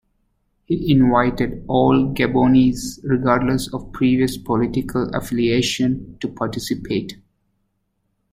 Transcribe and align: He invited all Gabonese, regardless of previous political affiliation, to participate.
He 0.65 0.91
invited 0.91 1.63
all 1.67 2.11
Gabonese, 2.11 3.01
regardless 3.03 3.71
of 3.71 3.91
previous 3.91 4.35
political 4.35 5.07
affiliation, 5.15 6.17
to 6.21 6.27
participate. 6.27 7.17